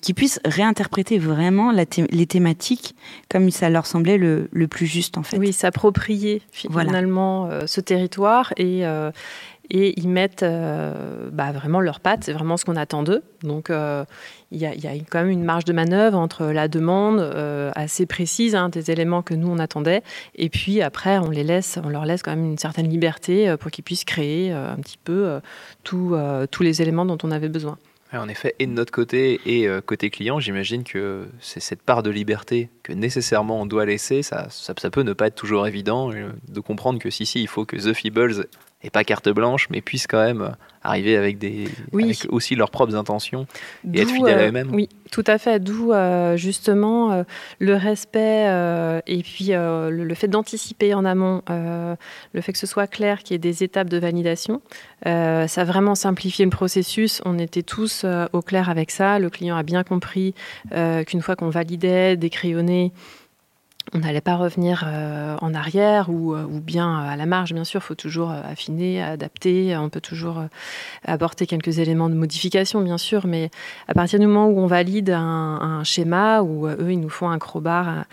qui 0.00 0.14
puissent 0.14 0.40
réinterpréter 0.44 1.18
vraiment 1.18 1.72
la 1.72 1.84
les 2.10 2.26
thématiques 2.26 2.94
comme 3.28 3.50
ça 3.50 3.68
leur 3.68 3.84
semblait 3.84 4.16
le, 4.16 4.48
le 4.52 4.68
plus 4.68 4.86
juste 4.86 5.18
en 5.18 5.22
fait. 5.22 5.38
Oui, 5.38 5.52
s'approprier 5.52 6.40
finalement 6.52 7.46
euh, 7.46 7.66
ce 7.66 7.80
territoire 7.80 8.54
et, 8.56 8.84
et 9.70 9.98
ils 10.00 10.08
mettent 10.08 10.44
bah, 10.44 11.52
vraiment 11.52 11.80
leurs 11.80 12.00
pattes, 12.00 12.24
c'est 12.24 12.32
vraiment 12.32 12.56
ce 12.56 12.64
qu'on 12.64 12.76
attend 12.76 13.02
d'eux. 13.02 13.22
Donc 13.42 13.70
il 13.70 14.58
y, 14.58 14.66
a, 14.66 14.92
quand 15.10 15.20
même 15.20 15.30
une 15.30 15.44
marge 15.44 15.64
de 15.64 15.72
manœuvre 15.72 16.18
entre 16.18 16.46
la 16.46 16.68
demande 16.68 17.20
assez 17.74 18.06
précise 18.06 18.54
hein, 18.54 18.68
des 18.68 18.90
éléments 18.90 19.22
que 19.22 19.34
nous 19.34 19.48
on 19.48 19.58
attendait, 19.58 20.02
et 20.34 20.48
puis 20.48 20.82
après 20.82 21.18
on 21.18 21.30
les 21.30 21.44
laisse, 21.44 21.78
on 21.82 21.88
leur 21.88 22.04
laisse 22.04 22.22
quand 22.22 22.34
même 22.34 22.44
une 22.44 22.58
certaine 22.58 22.88
liberté 22.88 23.54
pour 23.58 23.70
qu'ils 23.70 23.84
puissent 23.84 24.04
créer 24.04 24.52
un 24.52 24.76
petit 24.76 24.98
peu 25.02 25.40
tous 25.84 26.12
les 26.60 26.82
éléments 26.82 27.04
dont 27.04 27.18
on 27.22 27.30
avait 27.30 27.48
besoin. 27.48 27.78
En 28.18 28.28
effet, 28.28 28.56
et 28.58 28.66
de 28.66 28.72
notre 28.72 28.90
côté 28.90 29.40
et 29.46 29.68
euh, 29.68 29.80
côté 29.80 30.10
client, 30.10 30.40
j'imagine 30.40 30.82
que 30.82 31.28
c'est 31.40 31.60
cette 31.60 31.82
part 31.82 32.02
de 32.02 32.10
liberté 32.10 32.68
que 32.82 32.92
nécessairement 32.92 33.60
on 33.60 33.66
doit 33.66 33.86
laisser. 33.86 34.22
Ça, 34.22 34.48
ça, 34.50 34.74
peut 34.74 35.02
ne 35.02 35.12
pas 35.12 35.28
être 35.28 35.36
toujours 35.36 35.68
évident 35.68 36.12
euh, 36.12 36.30
de 36.48 36.60
comprendre 36.60 36.98
que 36.98 37.08
si, 37.08 37.24
si, 37.24 37.40
il 37.40 37.46
faut 37.46 37.64
que 37.64 37.76
The 37.76 37.94
Feebles 37.94 38.46
et 38.82 38.90
pas 38.90 39.04
carte 39.04 39.28
blanche, 39.28 39.68
mais 39.70 39.80
puissent 39.80 40.06
quand 40.06 40.24
même 40.24 40.54
arriver 40.82 41.16
avec, 41.16 41.38
des, 41.38 41.68
aussi 42.30 42.54
leurs 42.54 42.70
propres 42.70 42.94
intentions 42.94 43.46
et 43.92 44.00
être 44.00 44.10
fidèles 44.10 44.38
à 44.38 44.42
euh, 44.42 44.48
eux-mêmes. 44.48 44.70
Oui, 44.72 44.88
tout 45.10 45.24
à 45.26 45.36
fait. 45.36 45.60
D'où 45.60 45.92
euh, 45.92 46.36
justement 46.36 47.12
euh, 47.12 47.22
le 47.58 47.74
respect 47.74 48.46
et 49.06 49.22
puis 49.22 49.48
le, 49.50 50.14
fait 50.14 50.28
d'anticiper 50.28 50.94
en 50.94 51.04
amont, 51.04 51.42
le 51.48 52.40
fait 52.40 52.52
que 52.52 52.58
ce 52.58 52.66
soit 52.66 52.86
clair 52.86 53.22
qu'il 53.22 53.34
y 53.34 53.36
ait 53.36 53.38
des 53.38 53.62
étapes 53.62 53.88
de 53.88 53.98
validation. 53.98 54.62
ça 55.04 55.44
a 55.44 55.64
vraiment 55.64 55.94
simplifié 55.94 56.44
le 56.44 56.50
processus. 56.50 57.20
On 57.24 57.38
était 57.38 57.62
tous 57.62 58.06
au 58.32 58.42
clair 58.42 58.70
avec 58.70 58.90
ça. 58.90 59.18
Le 59.18 59.30
client 59.30 59.56
a 59.56 59.62
bien 59.62 59.84
compris 59.84 60.34
qu'une 61.06 61.20
fois 61.20 61.36
qu'on 61.36 61.50
validait, 61.50 62.16
décrionnait, 62.16 62.92
on 63.92 63.98
n'allait 63.98 64.20
pas 64.20 64.36
revenir 64.36 64.84
euh, 64.86 65.36
en 65.40 65.54
arrière 65.54 66.10
ou, 66.10 66.34
euh, 66.34 66.44
ou, 66.44 66.60
bien 66.60 66.98
à 66.98 67.16
la 67.16 67.26
marge, 67.26 67.52
bien 67.52 67.64
sûr, 67.64 67.80
il 67.82 67.86
faut 67.86 67.94
toujours 67.94 68.30
euh, 68.30 68.40
affiner, 68.44 69.02
adapter, 69.02 69.76
on 69.76 69.88
peut 69.88 70.00
toujours 70.00 70.44
apporter 71.04 71.46
quelques 71.46 71.78
éléments 71.78 72.08
de 72.08 72.14
modification, 72.14 72.82
bien 72.82 72.98
sûr, 72.98 73.26
mais 73.26 73.50
à 73.88 73.94
partir 73.94 74.18
du 74.18 74.26
moment 74.26 74.46
où 74.46 74.60
on 74.60 74.66
valide 74.66 75.10
un, 75.10 75.20
un 75.60 75.84
schéma, 75.84 76.42
où 76.42 76.66
eux, 76.66 76.92
ils 76.92 77.00
nous 77.00 77.08
font 77.08 77.30
un 77.30 77.38
crowbar, 77.38 78.04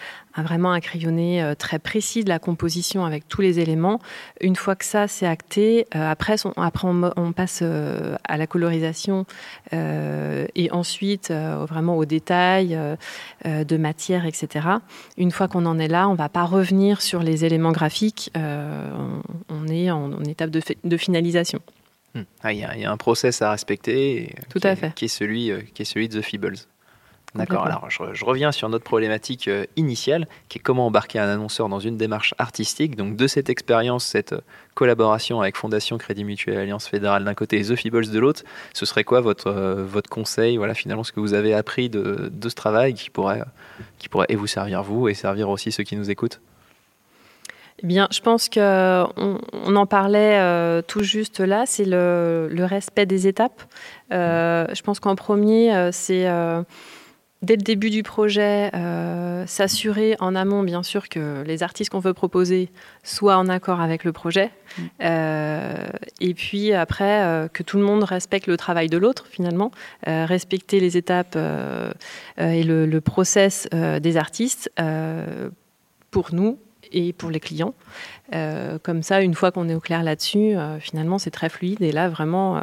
vraiment 0.44 0.72
un 0.72 0.79
crayonné 0.79 1.41
euh, 1.41 1.56
très 1.56 1.79
précis 1.79 2.24
de 2.24 2.29
la 2.29 2.39
composition 2.39 3.06
avec 3.06 3.27
tous 3.27 3.41
les 3.41 3.60
éléments. 3.60 4.00
Une 4.41 4.56
fois 4.56 4.75
que 4.75 4.86
ça 4.86 5.08
c'est 5.08 5.25
acté, 5.25 5.88
euh, 5.96 6.10
après, 6.10 6.36
on, 6.46 6.51
après 6.58 6.88
on, 6.88 7.32
passe 7.32 7.60
euh, 7.62 8.15
à 8.27 8.38
la 8.38 8.48
colorisation 8.48 9.25
et 9.72 10.70
ensuite 10.72 11.32
vraiment 11.32 11.98
au 11.98 12.06
détail 12.06 12.77
de 13.46 13.77
matière, 13.77 14.25
etc. 14.25 14.67
Une 15.17 15.32
fois 15.32 15.48
qu'on 15.48 15.65
en 15.65 15.77
est 15.77 15.88
là, 15.88 16.08
on 16.08 16.13
ne 16.13 16.17
va 16.17 16.29
pas 16.29 16.44
revenir 16.44 17.01
sur 17.01 17.22
les 17.22 17.46
éléments 17.46 17.72
graphiques. 17.72 18.32
On, 18.36 19.67
est 19.67 19.91
en, 19.91 20.24
étape 20.24 20.50
de, 20.50 20.98
finalisation. 20.98 21.60
Hmm. 22.15 22.22
Ah, 22.44 22.53
il 22.53 22.60
y, 22.60 22.63
a 22.63 22.91
un 22.91 22.98
process 22.98 23.41
à 23.41 23.51
respecter. 23.51 24.34
Tout 24.50 24.62
à 24.63 24.75
fait. 24.75 24.94
Qui 24.96 25.06
est 25.06 25.10
celui, 25.10 25.51
qui 25.74 25.82
est 25.82 25.86
celui 25.86 26.08
de 26.08 26.20
The 26.20 26.24
Feebles. 26.24 26.58
D'accord, 27.36 27.66
alors 27.66 27.90
je, 27.90 28.26
reviens 28.26 28.52
sur 28.52 28.70
notre 28.70 28.86
problématique 28.86 29.48
euh, 29.50 29.66
initiale, 29.76 30.28
qui 30.48 30.60
est 30.60 30.62
comment 30.62 30.88
embarquer 30.88 31.20
un 31.20 31.28
annonceur 31.28 31.68
dans 31.68 31.80
une 31.80 31.98
démarche 31.98 32.34
artistique. 32.38 32.96
Donc 32.96 33.18
de 33.18 33.28
cette 33.28 33.50
expérience, 33.50 34.06
cette 34.06 34.34
euh, 34.34 34.42
collaboration 34.76 35.42
avec 35.42 35.58
Fondation 35.58 35.98
Crédit 35.98 36.24
Mutuel 36.24 36.58
Alliance 36.58 36.88
Fédérale 36.88 37.26
d'un 37.26 37.34
côté 37.34 37.60
et 37.60 37.64
The 37.64 37.76
Feebles 37.76 38.10
de 38.10 38.20
l'autre, 38.20 38.44
ce 38.74 38.86
serait 38.86 39.04
quoi 39.04 39.20
votre, 39.20 39.48
euh, 39.48 39.84
votre 39.86 40.10
conseil, 40.10 40.58
voilà 40.58 40.74
finalement 40.74 41.04
ce 41.04 41.12
que 41.12 41.20
vous 41.20 41.34
avez 41.34 41.54
appris 41.54 41.90
de, 41.90 42.32
de 42.32 42.50
ce 42.50 42.56
travail 42.56 42.94
qui 42.94 43.10
pourrait, 43.10 43.44
qui 44.00 44.08
pourrait 44.08 44.28
et 44.30 44.36
vous 44.36 44.48
servir 44.48 44.82
vous 44.82 45.10
et 45.10 45.14
servir 45.14 45.50
aussi 45.50 45.72
ceux 45.72 45.84
qui 45.84 45.98
nous 45.98 46.10
écoutent? 46.10 46.40
Eh 47.84 47.86
bien, 47.86 48.08
je 48.10 48.22
pense 48.22 48.50
qu'on 48.50 49.08
on 49.54 49.76
en 49.76 49.86
parlait 49.86 50.82
tout 50.88 51.04
juste 51.04 51.40
là, 51.42 51.66
c'est 51.68 51.86
le, 51.86 52.48
le, 52.50 52.66
respect 52.66 53.06
des 53.06 53.28
étapes. 53.28 53.62
je 54.10 54.82
pense 54.82 55.00
qu'en 55.00 55.16
premier, 55.16 55.92
c'est 55.92 56.26
dès 57.41 57.56
le 57.56 57.62
début 57.62 57.89
du 57.89 58.03
projet, 58.03 58.72
euh, 58.74 59.46
s'assurer 59.46 60.15
en 60.20 60.36
amont, 60.36 60.63
bien 60.63 60.84
sûr, 60.84 61.08
que 61.08 61.44
les 61.46 61.63
artistes 61.63 61.91
qu'on 61.91 62.00
veut 62.00 62.13
proposer 62.13 62.70
soient 63.03 63.38
en 63.38 63.48
accord 63.48 63.79
avec 63.79 64.03
le 64.03 64.12
projet. 64.12 64.51
Mm. 64.77 64.82
Euh, 65.03 65.88
et 66.20 66.34
puis 66.34 66.74
après, 66.74 67.24
euh, 67.24 67.48
que 67.48 67.63
tout 67.63 67.77
le 67.77 67.84
monde 67.84 68.03
respecte 68.03 68.48
le 68.48 68.58
travail 68.58 68.89
de 68.89 68.98
l'autre, 68.98 69.27
finalement, 69.29 69.72
respecter 70.06 70.79
les 70.79 70.98
étapes 70.98 71.38
et 72.38 72.63
le, 72.63 72.86
le 72.86 73.01
process 73.01 73.67
des 73.72 74.17
artistes 74.17 74.72
pour 76.12 76.34
nous 76.34 76.58
et 76.91 77.13
pour 77.13 77.29
les 77.29 77.39
clients. 77.39 77.74
comme 78.84 79.03
ça, 79.03 79.22
une 79.22 79.34
fois 79.34 79.51
qu'on 79.51 79.70
est 79.70 79.75
au 79.75 79.79
clair 79.79 80.03
là-dessus, 80.03 80.56
finalement, 80.79 81.20
c'est 81.20 81.32
très 81.32 81.50
fluide. 81.50 81.82
Et 81.82 81.91
là, 81.91 82.10
vraiment, 82.10 82.62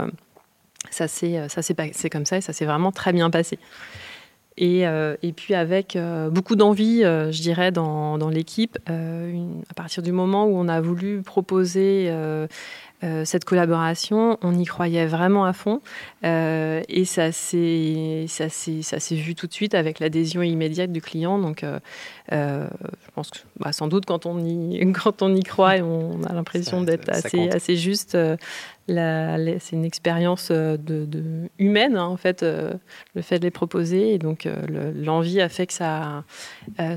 ça 0.91 1.09
c'est 1.09 2.11
comme 2.11 2.27
ça 2.27 2.39
et 2.39 2.41
ça 2.41 2.53
s'est 2.53 2.67
vraiment 2.67 2.93
très 2.93 3.13
bien 3.13 3.31
passé. 3.31 3.59
Et, 4.57 4.87
euh, 4.87 5.17
et, 5.23 5.33
puis 5.33 5.55
avec 5.55 5.97
euh, 5.97 6.31
beaucoup 6.31 6.55
d'envie, 6.55 7.03
euh, 7.03 7.33
je 7.33 7.43
dirais, 7.43 7.73
dans, 7.73 8.19
dans 8.19 8.29
l'équipe, 8.29 8.79
à 8.87 9.75
partir 9.75 10.03
du 10.03 10.13
moment 10.13 10.47
où 10.47 10.57
on 10.57 10.69
a 10.69 10.81
voulu 10.81 11.23
proposer 11.23 12.13
cette 13.25 13.45
collaboration, 13.45 14.39
on 14.43 14.59
y 14.59 14.65
croyait 14.65 15.07
vraiment 15.07 15.45
à 15.45 15.53
fond. 15.53 15.81
et 16.23 17.05
ça 17.05 17.33
s'est, 17.33 18.27
ça, 18.29 18.49
ça 18.49 19.15
vu 19.15 19.35
tout 19.35 19.47
de 19.47 19.53
suite 19.53 19.75
avec 19.75 19.99
l'adhésion 20.01 20.43
immédiate 20.43 20.93
du 20.93 21.01
client. 21.01 21.39
Donc 21.39 21.65
je 22.31 22.69
pense 23.15 23.31
que 23.31 23.39
bah, 23.59 23.73
sans 23.73 23.89
doute 23.89 24.07
quand 24.07 24.27
on, 24.27 24.39
y, 24.39 24.93
quand 25.05 25.23
on 25.23 25.35
y 25.35 25.43
croit, 25.43 25.75
on 25.83 26.23
a 26.25 26.33
l'impression 26.33 26.83
d'être 26.83 27.11
assez, 27.11 27.49
assez 27.51 27.77
juste 27.77 28.17
c'est 28.89 29.73
une 29.73 29.85
expérience 29.85 30.49
euh, 30.51 30.77
de, 30.77 31.49
humaine, 31.59 31.97
hein, 31.97 32.05
en 32.05 32.17
fait, 32.17 32.43
euh, 32.43 32.75
le 33.15 33.23
fait 33.23 33.39
de 33.39 33.45
les 33.45 33.51
proposer. 33.51 34.15
Et 34.15 34.19
donc, 34.19 34.47
euh, 34.47 34.93
l'envie 34.95 35.41
a 35.41 35.49
fait 35.49 35.67
que 35.67 35.73
ça, 35.73 36.25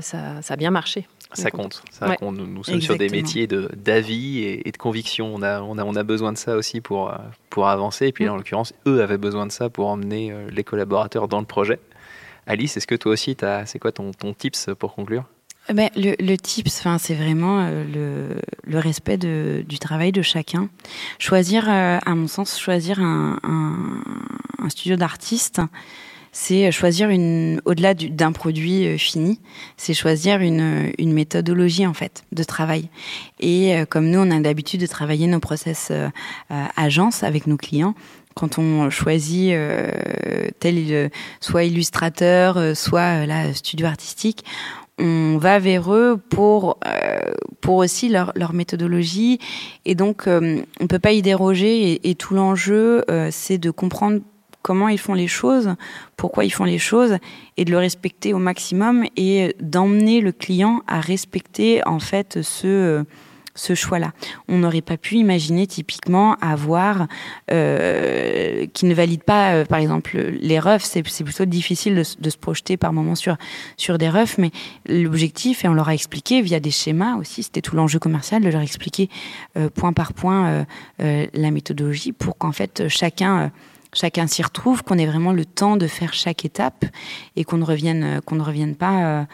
ça, 0.00 0.40
a 0.48 0.56
bien 0.56 0.70
marché. 0.70 1.06
Ça 1.32 1.50
compte. 1.50 1.82
Ça 1.90 2.16
compte. 2.16 2.36
Nous, 2.36 2.64
sommes 2.64 2.80
sur 2.80 2.96
des 2.96 3.08
métiers 3.08 3.46
d'avis 3.46 4.38
et, 4.38 4.68
et, 4.68 4.72
de 4.72 4.76
conviction. 4.76 5.34
On 5.34 5.42
a, 5.42 5.60
on, 5.60 5.78
a, 5.78 5.84
on 5.84 5.94
a 5.94 6.02
besoin 6.02 6.32
de 6.32 6.38
ça 6.38 6.56
aussi 6.56 6.80
pour, 6.80 7.12
pour 7.50 7.68
avancer. 7.68 8.06
Et 8.06 8.12
puis, 8.12 8.24
mm. 8.24 8.30
en 8.30 8.36
l'occurrence, 8.36 8.72
eux 8.86 9.02
avaient 9.02 9.18
besoin 9.18 9.46
de 9.46 9.52
ça 9.52 9.68
pour 9.68 9.88
emmener 9.88 10.32
les 10.50 10.64
collaborateurs 10.64 11.28
dans 11.28 11.40
le 11.40 11.46
projet. 11.46 11.80
Alice, 12.46 12.76
est-ce 12.76 12.86
que 12.86 12.94
toi 12.94 13.12
aussi, 13.12 13.36
c'est 13.66 13.78
quoi 13.78 13.92
ton, 13.92 14.12
ton 14.12 14.32
tips 14.32 14.70
pour 14.78 14.94
conclure? 14.94 15.24
Ben, 15.72 15.90
le, 15.96 16.14
le 16.18 16.36
tips, 16.36 16.78
enfin, 16.78 16.96
c'est 16.96 17.14
vraiment 17.14 17.60
euh, 17.60 17.84
le, 17.84 18.40
le, 18.64 18.78
respect 18.78 19.18
de, 19.18 19.62
du 19.68 19.78
travail 19.78 20.12
de 20.12 20.22
chacun. 20.22 20.70
Choisir, 21.18 21.68
euh, 21.68 21.98
à 22.04 22.14
mon 22.14 22.26
sens, 22.26 22.58
choisir 22.58 23.00
un, 23.00 23.38
un, 23.42 24.02
un 24.64 24.68
studio 24.70 24.96
d'artiste, 24.96 25.60
c'est 26.32 26.70
choisir 26.72 27.10
une, 27.10 27.60
au-delà 27.64 27.94
d'un 27.94 28.32
produit 28.32 28.86
euh, 28.86 28.96
fini, 28.96 29.40
c'est 29.76 29.94
choisir 29.94 30.40
une, 30.40 30.92
une, 30.98 31.12
méthodologie 31.12 31.86
en 31.86 31.94
fait 31.94 32.24
de 32.32 32.42
travail. 32.42 32.88
Et 33.40 33.74
comme 33.88 34.10
nous, 34.10 34.18
on 34.18 34.30
a 34.30 34.38
l'habitude 34.40 34.80
de 34.80 34.86
travailler 34.86 35.26
nos 35.26 35.40
process 35.40 35.88
euh, 35.90 36.08
agence 36.76 37.22
avec 37.22 37.46
nos 37.46 37.56
clients, 37.56 37.94
quand 38.34 38.58
on 38.58 38.88
choisit 38.90 39.52
euh, 39.52 39.90
tel 40.60 41.10
soit 41.40 41.64
illustrateur, 41.64 42.76
soit 42.76 43.26
la 43.26 43.52
studio 43.52 43.86
artistique, 43.86 44.44
on 44.98 45.38
va 45.38 45.58
vers 45.58 45.92
eux 45.92 46.20
pour 46.28 46.78
euh, 46.86 47.18
pour 47.60 47.76
aussi 47.76 48.08
leur, 48.08 48.32
leur 48.34 48.52
méthodologie 48.52 49.38
et 49.84 49.94
donc 49.94 50.26
euh, 50.26 50.62
on 50.80 50.86
peut 50.86 50.98
pas 50.98 51.12
y 51.12 51.22
déroger 51.22 52.00
et, 52.08 52.14
tout 52.14 52.34
l'enjeu 52.34 53.04
euh, 53.10 53.28
c'est 53.30 53.58
de 53.58 53.70
comprendre 53.70 54.20
comment 54.68 54.88
ils 54.88 54.98
font 54.98 55.14
les 55.14 55.28
choses, 55.28 55.76
pourquoi 56.18 56.44
ils 56.44 56.50
font 56.50 56.64
les 56.64 56.78
choses 56.78 57.16
et 57.56 57.64
de 57.64 57.70
le 57.70 57.78
respecter 57.78 58.34
au 58.34 58.38
maximum 58.38 59.06
et 59.16 59.56
d'emmener 59.62 60.20
le 60.20 60.30
client 60.30 60.82
à 60.86 61.00
respecter 61.00 61.80
en 61.86 62.00
fait 62.00 62.42
ce 62.42 63.02
ce 63.58 63.74
choix-là. 63.74 64.12
On 64.46 64.58
n'aurait 64.58 64.82
pas 64.82 64.96
pu 64.96 65.16
imaginer 65.16 65.66
typiquement 65.66 66.36
avoir 66.36 67.08
euh, 67.50 68.66
qui 68.72 68.86
ne 68.86 68.94
valide 68.94 69.24
pas, 69.24 69.54
euh, 69.54 69.64
par 69.64 69.80
exemple, 69.80 70.16
les 70.16 70.60
refs. 70.60 70.84
C'est, 70.84 71.02
plutôt 71.02 71.44
difficile 71.44 72.04
de, 72.20 72.30
se 72.30 72.36
projeter 72.36 72.76
par 72.76 72.92
moment 72.92 73.16
sur 73.16 73.36
sur 73.76 73.98
des 73.98 74.08
refs, 74.08 74.38
mais 74.38 74.52
l'objectif, 74.86 75.64
et 75.64 75.68
on 75.68 75.74
leur 75.74 75.88
a 75.88 75.94
expliqué 75.94 76.40
via 76.40 76.60
des 76.60 76.70
schémas 76.70 77.16
aussi, 77.16 77.42
c'était 77.42 77.60
tout 77.60 77.74
l'enjeu 77.74 77.98
commercial 77.98 78.42
de 78.42 78.48
leur 78.48 78.62
expliquer 78.62 79.10
euh, 79.56 79.68
point 79.70 79.92
par 79.92 80.12
point 80.12 80.66
la 80.98 81.50
méthodologie 81.50 82.12
pour 82.12 82.38
qu'en 82.38 82.52
fait 82.52 82.84
chacun 82.88 83.50
chacun 83.92 84.26
s'y 84.26 84.42
retrouve, 84.42 84.82
qu'on 84.82 84.98
ait 84.98 85.06
vraiment 85.06 85.32
le 85.32 85.44
temps 85.44 85.76
de 85.76 85.86
faire 85.86 86.12
chaque 86.12 86.44
étape 86.44 86.84
et 87.36 87.44
qu'on 87.44 87.58
ne 87.58 87.64
revienne 87.64 88.20
qu'on 88.24 88.36
ne 88.36 88.42
revienne 88.42 88.74
pas 88.74 89.26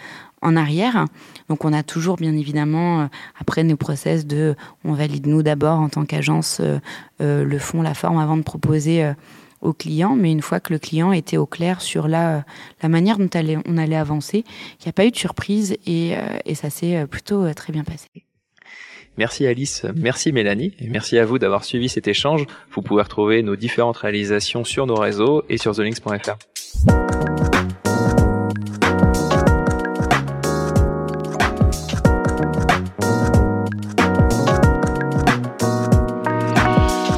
en 0.44 0.56
arrière. 0.56 1.06
Donc 1.48 1.64
on 1.64 1.72
a 1.72 1.82
toujours 1.82 2.16
bien 2.16 2.36
évidemment 2.36 3.00
euh, 3.00 3.06
après 3.40 3.64
nos 3.64 3.76
process 3.76 4.26
de 4.26 4.54
on 4.84 4.92
valide 4.92 5.26
nous 5.26 5.42
d'abord 5.42 5.80
en 5.80 5.88
tant 5.88 6.04
qu'agence 6.04 6.60
euh, 6.60 6.78
euh, 7.20 7.44
le 7.44 7.58
fond, 7.58 7.82
la 7.82 7.94
forme 7.94 8.18
avant 8.18 8.36
de 8.36 8.42
proposer 8.42 9.12
au 9.62 9.72
client, 9.72 10.14
mais 10.14 10.30
une 10.30 10.42
fois 10.42 10.60
que 10.60 10.72
le 10.72 10.78
client 10.78 11.12
était 11.12 11.38
au 11.38 11.46
clair 11.46 11.80
sur 11.80 12.06
la, 12.06 12.44
la 12.82 12.88
manière 12.90 13.16
dont 13.18 13.30
on 13.66 13.78
allait 13.78 13.96
avancer, 13.96 14.44
il 14.80 14.84
n'y 14.84 14.90
a 14.90 14.92
pas 14.92 15.06
eu 15.06 15.10
de 15.10 15.16
surprise 15.16 15.74
et, 15.86 16.14
et 16.44 16.54
ça 16.54 16.68
s'est 16.68 17.06
plutôt 17.06 17.50
très 17.54 17.72
bien 17.72 17.84
passé. 17.84 18.23
Merci 19.16 19.46
Alice, 19.46 19.86
merci 19.94 20.32
Mélanie, 20.32 20.72
et 20.80 20.88
merci 20.88 21.18
à 21.18 21.24
vous 21.24 21.38
d'avoir 21.38 21.64
suivi 21.64 21.88
cet 21.88 22.08
échange. 22.08 22.46
Vous 22.72 22.82
pouvez 22.82 23.02
retrouver 23.02 23.42
nos 23.42 23.56
différentes 23.56 23.96
réalisations 23.96 24.64
sur 24.64 24.86
nos 24.86 24.96
réseaux 24.96 25.44
et 25.48 25.56
sur 25.56 25.74
thelinks.fr. 25.74 26.36